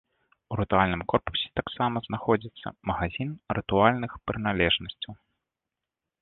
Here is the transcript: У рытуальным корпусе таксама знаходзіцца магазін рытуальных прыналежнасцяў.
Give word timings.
У 0.53 0.55
рытуальным 0.59 1.01
корпусе 1.11 1.47
таксама 1.59 2.01
знаходзіцца 2.07 2.67
магазін 2.91 3.29
рытуальных 3.59 4.11
прыналежнасцяў. 4.31 5.13